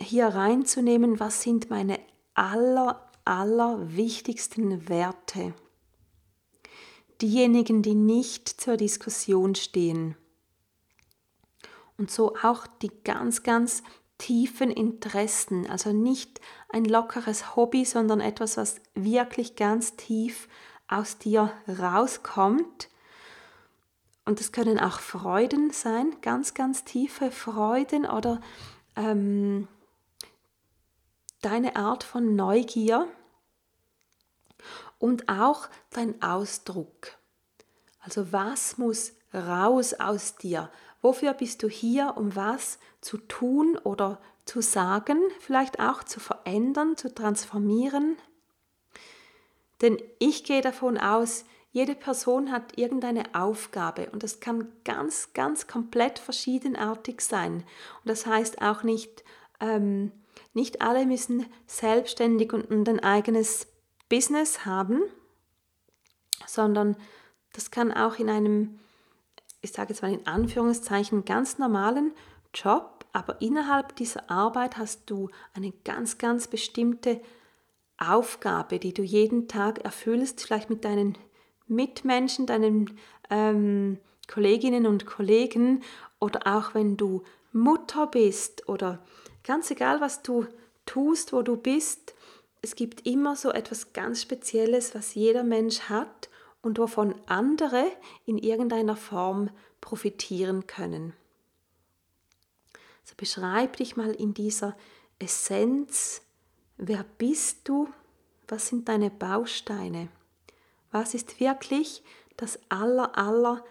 hier 0.00 0.28
reinzunehmen, 0.28 1.20
was 1.20 1.42
sind 1.42 1.68
meine 1.68 2.00
aller, 2.32 3.10
aller 3.26 3.94
wichtigsten 3.94 4.88
Werte. 4.88 5.52
Diejenigen, 7.20 7.82
die 7.82 7.94
nicht 7.94 8.48
zur 8.48 8.78
Diskussion 8.78 9.54
stehen. 9.54 10.16
Und 11.98 12.10
so 12.10 12.36
auch 12.36 12.66
die 12.66 12.90
ganz, 13.04 13.42
ganz 13.42 13.82
tiefen 14.18 14.70
Interessen, 14.70 15.68
also 15.68 15.92
nicht 15.92 16.40
ein 16.70 16.84
lockeres 16.84 17.56
Hobby, 17.56 17.84
sondern 17.84 18.20
etwas, 18.20 18.56
was 18.56 18.80
wirklich 18.94 19.56
ganz 19.56 19.96
tief 19.96 20.48
aus 20.88 21.18
dir 21.18 21.52
rauskommt. 21.68 22.88
Und 24.24 24.40
es 24.40 24.52
können 24.52 24.80
auch 24.80 25.00
Freuden 25.00 25.70
sein, 25.70 26.16
ganz, 26.20 26.54
ganz 26.54 26.84
tiefe 26.84 27.30
Freuden 27.30 28.06
oder 28.06 28.40
ähm, 28.96 29.68
deine 31.42 31.76
Art 31.76 32.02
von 32.02 32.34
Neugier 32.34 33.06
und 34.98 35.28
auch 35.28 35.68
dein 35.90 36.20
Ausdruck. 36.22 37.16
Also 38.00 38.32
was 38.32 38.78
muss 38.78 39.12
raus 39.32 39.94
aus 39.94 40.36
dir? 40.36 40.70
Wofür 41.06 41.34
bist 41.34 41.62
du 41.62 41.68
hier, 41.68 42.14
um 42.16 42.34
was 42.34 42.80
zu 43.00 43.16
tun 43.16 43.78
oder 43.84 44.20
zu 44.44 44.60
sagen, 44.60 45.20
vielleicht 45.38 45.78
auch 45.78 46.02
zu 46.02 46.18
verändern, 46.18 46.96
zu 46.96 47.14
transformieren? 47.14 48.16
Denn 49.82 50.02
ich 50.18 50.42
gehe 50.42 50.62
davon 50.62 50.98
aus, 50.98 51.44
jede 51.70 51.94
Person 51.94 52.50
hat 52.50 52.76
irgendeine 52.76 53.36
Aufgabe 53.36 54.10
und 54.10 54.24
das 54.24 54.40
kann 54.40 54.66
ganz, 54.82 55.32
ganz 55.32 55.68
komplett 55.68 56.18
verschiedenartig 56.18 57.20
sein. 57.20 57.58
Und 57.58 58.06
das 58.06 58.26
heißt 58.26 58.60
auch 58.60 58.82
nicht, 58.82 59.22
ähm, 59.60 60.10
nicht 60.54 60.82
alle 60.82 61.06
müssen 61.06 61.46
selbstständig 61.68 62.52
und 62.52 62.88
ein 62.88 62.98
eigenes 62.98 63.68
Business 64.08 64.66
haben, 64.66 65.02
sondern 66.48 66.96
das 67.52 67.70
kann 67.70 67.92
auch 67.92 68.18
in 68.18 68.28
einem 68.28 68.80
ich 69.66 69.72
sage 69.72 69.92
jetzt 69.92 70.02
mal 70.02 70.12
in 70.12 70.26
Anführungszeichen, 70.28 71.24
ganz 71.24 71.58
normalen 71.58 72.12
Job, 72.54 73.04
aber 73.12 73.40
innerhalb 73.42 73.96
dieser 73.96 74.30
Arbeit 74.30 74.76
hast 74.76 75.10
du 75.10 75.28
eine 75.54 75.72
ganz, 75.84 76.18
ganz 76.18 76.46
bestimmte 76.46 77.20
Aufgabe, 77.98 78.78
die 78.78 78.94
du 78.94 79.02
jeden 79.02 79.48
Tag 79.48 79.84
erfüllst, 79.84 80.40
vielleicht 80.40 80.70
mit 80.70 80.84
deinen 80.84 81.18
Mitmenschen, 81.66 82.46
deinen 82.46 82.96
ähm, 83.28 83.98
Kolleginnen 84.28 84.86
und 84.86 85.04
Kollegen 85.04 85.82
oder 86.20 86.46
auch 86.46 86.74
wenn 86.74 86.96
du 86.96 87.24
Mutter 87.52 88.06
bist 88.06 88.68
oder 88.68 89.04
ganz 89.42 89.72
egal, 89.72 90.00
was 90.00 90.22
du 90.22 90.46
tust, 90.84 91.32
wo 91.32 91.42
du 91.42 91.56
bist, 91.56 92.14
es 92.62 92.76
gibt 92.76 93.04
immer 93.04 93.34
so 93.34 93.50
etwas 93.50 93.92
ganz 93.92 94.22
Spezielles, 94.22 94.94
was 94.94 95.14
jeder 95.14 95.42
Mensch 95.42 95.80
hat 95.88 96.28
und 96.62 96.78
wovon 96.78 97.14
andere 97.26 97.84
in 98.24 98.38
irgendeiner 98.38 98.96
Form 98.96 99.50
profitieren 99.80 100.66
können. 100.66 101.12
So 103.04 103.14
beschreib 103.16 103.76
dich 103.76 103.96
mal 103.96 104.10
in 104.10 104.34
dieser 104.34 104.76
Essenz, 105.18 106.22
wer 106.76 107.04
bist 107.18 107.68
du, 107.68 107.88
was 108.48 108.68
sind 108.68 108.88
deine 108.88 109.10
Bausteine, 109.10 110.08
was 110.90 111.14
ist 111.14 111.40
wirklich 111.40 112.02
das 112.36 112.58
aller, 112.68 113.16
aller, 113.16 113.64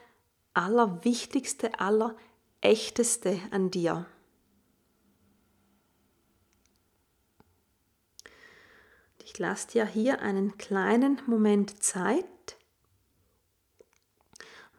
aller 0.54 1.04
Wichtigste, 1.04 1.80
aller 1.80 2.16
Echteste 2.62 3.40
an 3.52 3.72
dir. 3.72 4.06
Ich 9.24 9.38
lasse 9.38 9.68
dir 9.68 9.86
hier 9.86 10.22
einen 10.22 10.58
kleinen 10.58 11.22
Moment 11.28 11.84
Zeit, 11.84 12.26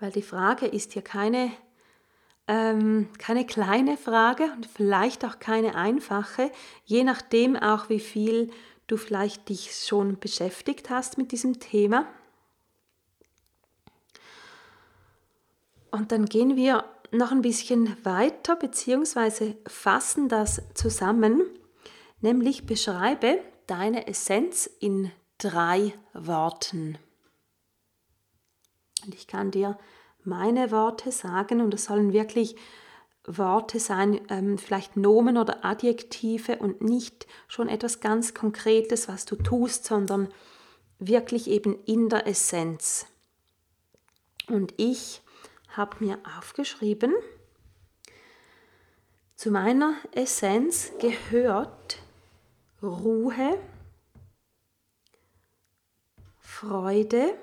weil 0.00 0.10
die 0.10 0.22
Frage 0.22 0.66
ist 0.66 0.94
ja 0.94 1.02
keine, 1.02 1.50
ähm, 2.48 3.08
keine 3.18 3.46
kleine 3.46 3.96
Frage 3.96 4.44
und 4.52 4.66
vielleicht 4.66 5.24
auch 5.24 5.38
keine 5.38 5.74
einfache, 5.74 6.50
je 6.84 7.04
nachdem 7.04 7.56
auch 7.56 7.88
wie 7.88 8.00
viel 8.00 8.50
du 8.86 8.96
vielleicht 8.96 9.48
dich 9.48 9.84
schon 9.86 10.18
beschäftigt 10.18 10.90
hast 10.90 11.18
mit 11.18 11.32
diesem 11.32 11.58
Thema. 11.58 12.06
Und 15.90 16.12
dann 16.12 16.26
gehen 16.26 16.56
wir 16.56 16.84
noch 17.10 17.32
ein 17.32 17.42
bisschen 17.42 17.96
weiter, 18.04 18.56
beziehungsweise 18.56 19.56
fassen 19.66 20.28
das 20.28 20.62
zusammen, 20.74 21.42
nämlich 22.20 22.66
beschreibe 22.66 23.40
deine 23.66 24.06
Essenz 24.06 24.68
in 24.80 25.10
drei 25.38 25.94
Worten. 26.12 26.98
Und 29.06 29.14
ich 29.14 29.26
kann 29.26 29.50
dir 29.50 29.78
meine 30.24 30.70
Worte 30.70 31.12
sagen 31.12 31.60
und 31.60 31.72
es 31.72 31.84
sollen 31.84 32.12
wirklich 32.12 32.56
Worte 33.26 33.80
sein, 33.80 34.20
ähm, 34.28 34.58
vielleicht 34.58 34.96
Nomen 34.96 35.36
oder 35.36 35.64
Adjektive 35.64 36.58
und 36.58 36.82
nicht 36.82 37.26
schon 37.48 37.68
etwas 37.68 38.00
ganz 38.00 38.34
Konkretes, 38.34 39.08
was 39.08 39.24
du 39.24 39.36
tust, 39.36 39.84
sondern 39.84 40.28
wirklich 40.98 41.48
eben 41.48 41.76
in 41.84 42.08
der 42.08 42.26
Essenz. 42.26 43.06
Und 44.48 44.74
ich 44.76 45.22
habe 45.68 46.04
mir 46.04 46.18
aufgeschrieben, 46.38 47.12
zu 49.34 49.50
meiner 49.50 49.94
Essenz 50.12 50.92
gehört 50.98 51.98
Ruhe, 52.82 53.58
Freude, 56.38 57.36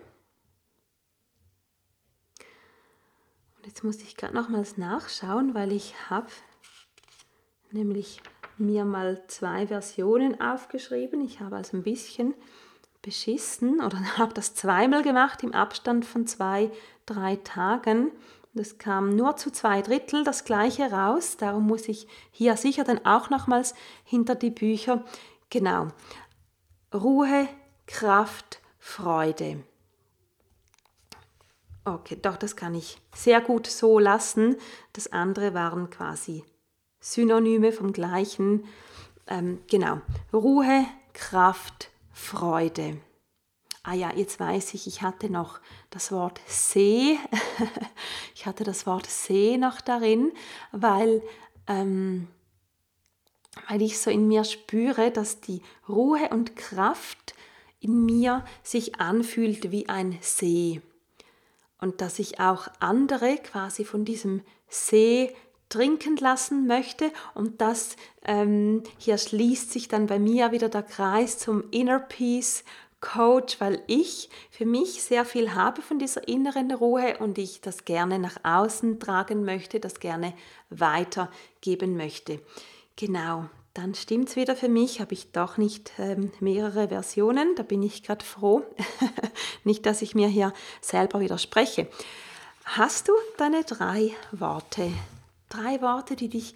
Jetzt 3.74 3.84
muss 3.84 4.04
ich 4.04 4.16
gerade 4.16 4.36
nochmals 4.36 4.78
nachschauen, 4.78 5.56
weil 5.56 5.72
ich 5.72 5.96
habe 6.08 6.28
nämlich 7.72 8.22
mir 8.60 8.86
mal 8.86 9.24
zwei 9.26 9.66
Versionen 9.66 10.40
aufgeschrieben. 10.40 11.22
Ich 11.22 11.40
habe 11.40 11.56
also 11.56 11.78
ein 11.78 11.82
bisschen 11.82 12.36
beschissen 13.02 13.82
oder 13.82 13.98
habe 14.20 14.32
das 14.36 14.54
zweimal 14.54 15.02
gemacht 15.02 15.42
im 15.42 15.54
Abstand 15.54 16.06
von 16.06 16.28
zwei, 16.28 16.70
drei 17.08 17.38
Tagen. 17.38 18.12
Das 18.54 18.78
kam 18.78 19.16
nur 19.16 19.38
zu 19.38 19.50
zwei 19.50 19.82
Drittel 19.82 20.24
das 20.24 20.46
gleiche 20.46 20.92
raus. 20.92 21.38
Darum 21.38 21.66
muss 21.66 21.90
ich 21.90 22.08
hier 22.30 22.56
sicher 22.58 22.84
dann 22.84 23.04
auch 23.08 23.32
nochmals 23.32 23.74
hinter 24.04 24.36
die 24.36 24.52
Bücher. 24.52 25.04
Genau. 25.50 25.88
Ruhe, 26.94 27.48
Kraft, 27.88 28.62
Freude. 28.78 29.64
Okay, 31.86 32.18
doch, 32.22 32.38
das 32.38 32.56
kann 32.56 32.76
ich 32.76 32.98
sehr 33.14 33.42
gut 33.42 33.68
so 33.68 34.00
lassen. 34.00 34.56
Das 34.94 35.12
andere 35.12 35.54
waren 35.54 35.90
quasi 35.90 36.44
Synonyme 37.02 37.74
vom 37.74 37.92
gleichen. 37.92 38.66
Ähm, 39.28 39.60
genau. 39.70 40.00
Ruhe, 40.32 40.86
Kraft, 41.12 41.90
Freude. 42.14 43.02
Ah 43.84 43.96
ja, 43.96 44.14
jetzt 44.16 44.40
weiß 44.40 44.76
ich, 44.76 44.88
ich 44.88 45.02
hatte 45.02 45.30
noch 45.30 45.60
das 45.90 46.14
Wort 46.14 46.40
See. 46.48 47.20
ich 48.36 48.46
hatte 48.46 48.64
das 48.64 48.86
Wort 48.86 49.08
See 49.08 49.58
noch 49.58 49.82
darin, 49.82 50.32
weil, 50.72 51.22
ähm, 51.68 52.30
weil 53.68 53.82
ich 53.82 54.00
so 54.00 54.10
in 54.10 54.30
mir 54.30 54.46
spüre, 54.46 55.12
dass 55.12 55.42
die 55.42 55.62
Ruhe 55.90 56.30
und 56.30 56.56
Kraft 56.56 57.36
in 57.82 58.06
mir 58.06 58.46
sich 58.64 59.02
anfühlt 59.02 59.72
wie 59.72 59.90
ein 59.90 60.18
See. 60.22 60.82
Und 61.84 62.00
dass 62.00 62.18
ich 62.18 62.40
auch 62.40 62.70
andere 62.80 63.36
quasi 63.36 63.84
von 63.84 64.06
diesem 64.06 64.42
See 64.70 65.36
trinken 65.68 66.16
lassen 66.16 66.66
möchte. 66.66 67.12
Und 67.34 67.60
das 67.60 67.98
ähm, 68.24 68.84
hier 68.98 69.18
schließt 69.18 69.70
sich 69.70 69.90
dann 69.90 70.08
bei 70.08 70.18
mir 70.18 70.54
wieder 70.54 70.70
der 70.70 70.84
Kreis 70.84 71.40
zum 71.40 71.70
Inner 71.72 72.00
Peace 72.00 72.64
Coach, 73.02 73.60
weil 73.60 73.84
ich 73.88 74.30
für 74.50 74.66
mich 74.66 75.04
sehr 75.04 75.26
viel 75.26 75.56
habe 75.56 75.82
von 75.82 76.00
dieser 76.00 76.26
inneren 76.26 76.72
Ruhe 76.72 77.18
und 77.20 77.38
ich 77.38 77.60
das 77.60 77.84
gerne 77.84 78.18
nach 78.18 78.38
außen 78.44 79.02
tragen 79.02 79.44
möchte, 79.44 79.82
das 79.82 80.00
gerne 80.00 80.34
weitergeben 80.70 81.98
möchte. 81.98 82.40
Genau, 82.96 83.50
dann 83.74 83.96
stimmt 83.96 84.30
es 84.30 84.36
wieder 84.36 84.56
für 84.56 84.70
mich, 84.70 85.00
habe 85.02 85.14
ich 85.14 85.32
doch 85.32 85.58
nicht 85.58 85.94
ähm, 85.98 86.32
mehrere 86.40 86.90
Versionen, 86.90 87.56
da 87.56 87.64
bin 87.64 87.82
ich 87.82 88.04
gerade 88.04 88.24
froh. 88.24 88.64
nicht, 89.64 89.86
dass 89.86 90.04
ich 90.04 90.14
mir 90.14 90.28
hier 90.28 90.54
selber 90.82 91.20
widerspreche. 91.20 91.88
Hast 92.66 93.08
du 93.08 93.14
deine 93.38 93.64
drei 93.64 94.12
Worte? 94.32 94.92
Drei 95.50 95.82
Worte, 95.82 96.16
die 96.16 96.30
dich 96.30 96.56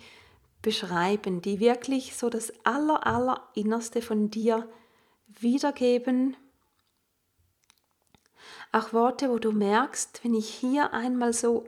beschreiben, 0.62 1.42
die 1.42 1.60
wirklich 1.60 2.16
so 2.16 2.30
das 2.30 2.54
aller, 2.64 3.06
aller 3.06 3.48
Innerste 3.56 4.02
von 4.02 4.30
dir 4.30 4.68
wiedergeben. 5.28 6.38
Auch 8.72 8.94
Worte, 8.94 9.30
wo 9.30 9.40
du 9.40 9.52
merkst, 9.52 10.24
wenn 10.24 10.36
ich 10.36 10.50
hier 10.50 10.94
einmal 10.94 11.34
so 11.34 11.66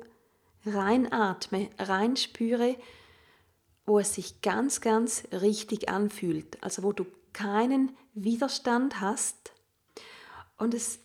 reinatme, 0.66 1.70
reinspüre, 1.80 2.76
wo 3.90 3.98
es 3.98 4.14
sich 4.14 4.42
ganz, 4.42 4.82
ganz 4.82 5.24
richtig 5.32 5.90
anfühlt. 5.90 6.64
Also 6.64 6.84
wo 6.84 6.94
du 6.94 7.08
keinen 7.34 7.98
Widerstand 8.14 9.02
hast. 9.02 9.52
Und 10.60 10.76
es 10.76 11.00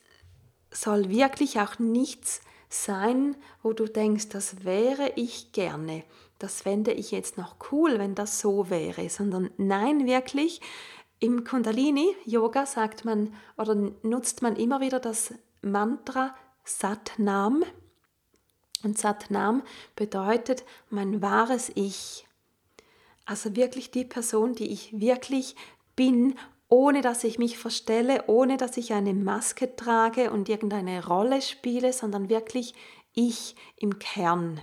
soll 0.69 1.09
wirklich 1.09 1.59
auch 1.59 1.79
nichts 1.79 2.41
sein, 2.69 3.35
wo 3.63 3.73
du 3.73 3.87
denkst, 3.87 4.29
das 4.29 4.65
wäre 4.65 5.11
ich 5.15 5.51
gerne. 5.51 6.03
Das 6.37 6.61
fände 6.61 6.91
ich 6.91 7.09
jetzt 7.09 7.39
noch 7.39 7.55
cool, 7.71 7.97
wenn 7.97 8.13
das 8.13 8.39
so 8.39 8.69
wäre, 8.69 9.09
sondern 9.09 9.49
nein, 9.57 10.05
wirklich, 10.05 10.61
im 11.19 11.43
Kundalini-Yoga 11.43 12.67
sagt 12.67 13.03
man 13.03 13.33
oder 13.57 13.73
nutzt 14.03 14.43
man 14.43 14.57
immer 14.57 14.79
wieder 14.79 14.99
das 14.99 15.33
Mantra 15.63 16.35
Satnam. 16.63 17.63
Und 18.83 18.99
Satnam 18.99 19.63
bedeutet 19.95 20.65
mein 20.91 21.23
wahres 21.23 21.71
Ich. 21.73 22.27
Also 23.25 23.55
wirklich 23.55 23.91
die 23.91 24.05
Person, 24.05 24.53
die 24.53 24.71
ich 24.71 24.99
wirklich 24.99 25.55
bin, 25.95 26.35
ohne 26.67 27.01
dass 27.01 27.23
ich 27.23 27.39
mich 27.39 27.57
verstelle, 27.57 28.23
ohne 28.27 28.57
dass 28.57 28.77
ich 28.77 28.93
eine 28.93 29.13
Maske 29.13 29.75
trage 29.75 30.31
und 30.31 30.49
irgendeine 30.49 31.05
Rolle 31.05 31.41
spiele, 31.41 31.93
sondern 31.93 32.29
wirklich 32.29 32.73
ich 33.13 33.55
im 33.77 33.99
Kern. 33.99 34.61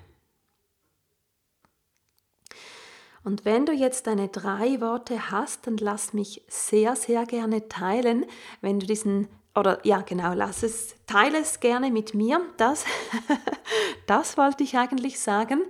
Und 3.25 3.44
wenn 3.44 3.66
du 3.66 3.72
jetzt 3.72 4.09
deine 4.09 4.29
drei 4.29 4.81
Worte 4.81 5.31
hast, 5.31 5.66
dann 5.66 5.77
lass 5.77 6.12
mich 6.12 6.42
sehr, 6.48 6.96
sehr 6.96 7.25
gerne 7.25 7.68
teilen, 7.68 8.27
wenn 8.61 8.81
du 8.81 8.87
diesen 8.87 9.29
oder 9.55 9.81
ja 9.85 10.01
genau, 10.01 10.33
lass 10.33 10.62
es, 10.62 10.94
teile 11.07 11.38
es 11.38 11.61
gerne 11.61 11.90
mit 11.90 12.14
mir. 12.14 12.40
Das, 12.57 12.85
das 14.07 14.38
wollte 14.38 14.64
ich 14.64 14.77
eigentlich 14.79 15.20
sagen. 15.20 15.62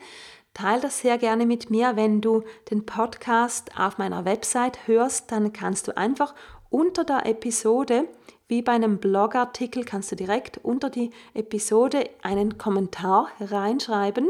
Teile 0.54 0.82
das 0.82 1.00
sehr 1.00 1.18
gerne 1.18 1.46
mit 1.46 1.70
mir, 1.70 1.96
wenn 1.96 2.20
du 2.20 2.42
den 2.70 2.84
Podcast 2.84 3.70
auf 3.78 3.98
meiner 3.98 4.24
Website 4.24 4.86
hörst, 4.86 5.32
dann 5.32 5.52
kannst 5.52 5.88
du 5.88 5.96
einfach 5.96 6.34
unter 6.68 7.04
der 7.04 7.26
Episode, 7.26 8.08
wie 8.48 8.62
bei 8.62 8.72
einem 8.72 8.98
Blogartikel, 8.98 9.84
kannst 9.84 10.12
du 10.12 10.16
direkt 10.16 10.58
unter 10.62 10.90
die 10.90 11.10
Episode 11.34 12.08
einen 12.22 12.58
Kommentar 12.58 13.28
reinschreiben 13.40 14.28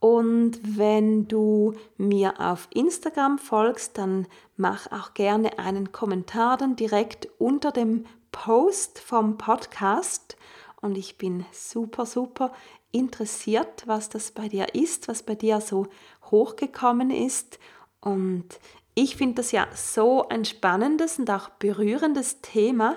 und 0.00 0.58
wenn 0.62 1.28
du 1.28 1.74
mir 1.98 2.40
auf 2.40 2.68
Instagram 2.72 3.38
folgst, 3.38 3.98
dann 3.98 4.26
mach 4.56 4.90
auch 4.90 5.12
gerne 5.12 5.58
einen 5.58 5.92
Kommentar 5.92 6.56
dann 6.56 6.74
direkt 6.74 7.28
unter 7.38 7.70
dem 7.70 8.06
Post 8.32 8.98
vom 8.98 9.36
Podcast. 9.36 10.38
Und 10.80 10.96
ich 10.96 11.18
bin 11.18 11.44
super, 11.52 12.06
super 12.06 12.52
interessiert, 12.90 13.84
was 13.86 14.08
das 14.08 14.30
bei 14.30 14.48
dir 14.48 14.74
ist, 14.74 15.08
was 15.08 15.22
bei 15.22 15.34
dir 15.34 15.60
so 15.60 15.86
hochgekommen 16.30 17.10
ist. 17.10 17.58
Und 18.00 18.46
ich 18.94 19.16
finde 19.16 19.36
das 19.36 19.52
ja 19.52 19.68
so 19.74 20.28
ein 20.28 20.44
spannendes 20.44 21.18
und 21.18 21.30
auch 21.30 21.50
berührendes 21.50 22.40
Thema, 22.40 22.96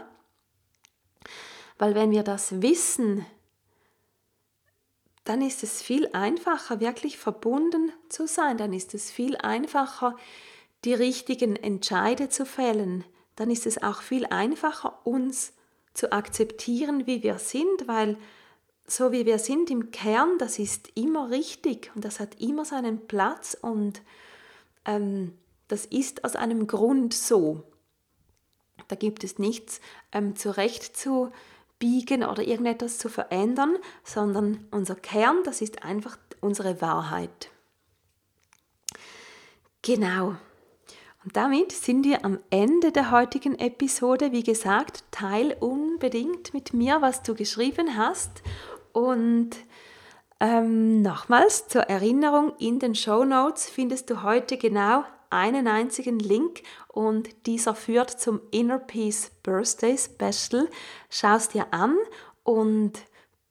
weil 1.78 1.96
wenn 1.96 2.12
wir 2.12 2.24
das 2.24 2.62
wissen, 2.62 3.26
dann 5.24 5.41
ist 5.41 5.63
es 5.63 5.82
viel 5.82 6.10
einfacher, 6.13 6.80
wirklich 6.80 7.17
verbunden 7.17 7.91
zu 8.10 8.28
sein. 8.28 8.58
Dann 8.58 8.74
ist 8.74 8.93
es 8.93 9.12
viel 9.12 9.38
einfacher, 9.38 10.17
die 10.84 10.93
richtigen 10.93 11.56
Entscheide 11.56 12.30
zu 12.30 12.46
fällen. 12.46 13.06
Dann 13.36 13.50
ist 13.50 13.65
es 13.65 13.82
auch 13.82 14.02
viel 14.02 14.26
einfacher, 14.26 15.00
uns 15.06 15.54
zu 15.94 16.12
akzeptieren, 16.12 17.08
wie 17.08 17.24
wir 17.24 17.38
sind, 17.40 17.88
weil 17.88 18.18
so 18.86 19.12
wie 19.12 19.26
wir 19.26 19.40
sind 19.40 19.70
im 19.70 19.92
Kern, 19.92 20.38
das 20.38 20.60
ist 20.60 20.90
immer 20.96 21.30
richtig 21.30 21.92
und 21.96 22.04
das 22.04 22.20
hat 22.20 22.42
immer 22.42 22.66
seinen 22.66 23.08
Platz 23.08 23.58
und 23.60 24.02
ähm, 24.86 25.34
das 25.68 25.86
ist 25.86 26.26
aus 26.26 26.36
einem 26.36 26.68
Grund 26.68 27.14
so. 27.14 27.64
Da 28.88 28.96
gibt 28.96 29.24
es 29.24 29.40
nichts 29.40 29.80
ähm, 30.12 30.36
zurecht 30.36 30.98
zu 30.98 31.32
biegen 31.80 32.24
oder 32.24 32.44
irgendetwas 32.44 32.98
zu 32.98 33.10
verändern, 33.10 33.78
sondern 34.04 34.68
unser 34.72 34.96
Kern, 34.96 35.44
das 35.44 35.62
ist 35.62 35.84
einfach 35.84 36.18
unsere 36.42 36.82
Wahrheit. 36.82 37.50
Genau. 39.82 40.36
Und 41.24 41.38
damit 41.38 41.72
sind 41.72 42.06
wir 42.06 42.26
am 42.26 42.40
Ende 42.50 42.92
der 42.92 43.12
heutigen 43.12 43.58
Episode. 43.58 44.32
Wie 44.32 44.44
gesagt, 44.44 45.06
teil 45.12 45.56
unbedingt 45.60 46.54
mit 46.54 46.74
mir, 46.74 47.02
was 47.02 47.24
du 47.24 47.34
geschrieben 47.34 47.98
hast. 47.98 48.44
Und 48.92 49.52
ähm, 50.40 51.02
nochmals 51.02 51.70
zur 51.70 51.84
Erinnerung, 51.84 52.52
in 52.60 52.80
den 52.80 52.96
Show 52.96 53.24
Notes 53.24 53.70
findest 53.70 54.10
du 54.10 54.24
heute 54.24 54.58
genau 54.58 55.06
einen 55.30 55.68
einzigen 55.68 56.20
Link 56.20 56.62
und 56.90 57.30
dieser 57.48 57.74
führt 57.74 58.12
zum 58.12 58.42
Inner 58.52 58.78
Peace 58.78 59.32
Birthday 59.42 59.98
Special. 59.98 60.70
Schau 61.10 61.36
es 61.36 61.48
dir 61.50 61.68
an 61.72 61.98
und 62.44 63.00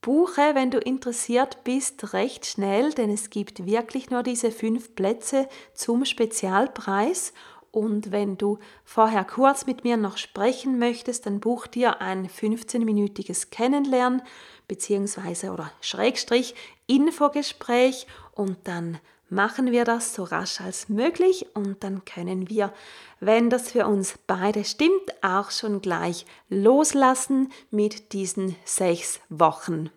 buche, 0.02 0.54
wenn 0.54 0.70
du 0.70 0.78
interessiert 0.78 1.64
bist, 1.64 2.12
recht 2.12 2.44
schnell, 2.44 2.92
denn 2.92 3.10
es 3.10 3.30
gibt 3.30 3.64
wirklich 3.64 4.10
nur 4.10 4.22
diese 4.22 4.50
fünf 4.50 4.94
Plätze 4.94 5.48
zum 5.74 6.04
Spezialpreis. 6.04 7.32
Und 7.72 8.12
wenn 8.12 8.36
du 8.36 8.58
vorher 8.84 9.24
kurz 9.24 9.66
mit 9.66 9.82
mir 9.82 9.96
noch 9.96 10.18
sprechen 10.18 10.78
möchtest, 10.78 11.24
dann 11.24 11.40
buch 11.40 11.66
dir 11.66 12.02
ein 12.02 12.28
15-minütiges 12.28 13.50
Kennenlernen 13.50 14.22
bzw. 14.68 15.48
oder 15.48 15.72
Schrägstrich 15.80 16.54
Infogespräch 16.86 18.06
und 18.32 18.58
dann 18.64 18.98
machen 19.30 19.72
wir 19.72 19.84
das 19.84 20.14
so 20.14 20.24
rasch 20.24 20.60
als 20.60 20.90
möglich 20.90 21.46
und 21.54 21.82
dann 21.82 22.04
können 22.04 22.50
wir, 22.50 22.74
wenn 23.18 23.48
das 23.48 23.70
für 23.70 23.86
uns 23.86 24.18
beide 24.26 24.64
stimmt, 24.64 25.22
auch 25.22 25.50
schon 25.50 25.80
gleich 25.80 26.26
loslassen 26.50 27.50
mit 27.70 28.12
diesen 28.12 28.54
sechs 28.66 29.20
Wochen. 29.30 29.90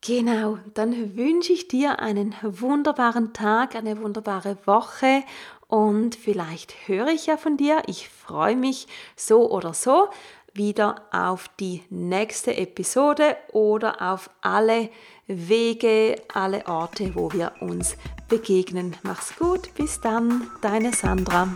Genau, 0.00 0.58
dann 0.74 1.16
wünsche 1.16 1.52
ich 1.52 1.68
dir 1.68 1.98
einen 1.98 2.34
wunderbaren 2.42 3.32
Tag, 3.32 3.74
eine 3.74 4.00
wunderbare 4.00 4.56
Woche 4.64 5.24
und 5.66 6.14
vielleicht 6.14 6.88
höre 6.88 7.08
ich 7.08 7.26
ja 7.26 7.36
von 7.36 7.56
dir. 7.56 7.82
Ich 7.86 8.08
freue 8.08 8.56
mich 8.56 8.86
so 9.16 9.50
oder 9.50 9.74
so 9.74 10.08
wieder 10.54 11.02
auf 11.12 11.48
die 11.60 11.82
nächste 11.90 12.56
Episode 12.56 13.36
oder 13.52 14.12
auf 14.12 14.30
alle 14.40 14.90
Wege, 15.26 16.16
alle 16.32 16.66
Orte, 16.66 17.14
wo 17.14 17.32
wir 17.32 17.52
uns 17.60 17.96
begegnen. 18.28 18.96
Mach's 19.02 19.36
gut, 19.36 19.74
bis 19.74 20.00
dann, 20.00 20.50
deine 20.62 20.92
Sandra. 20.92 21.48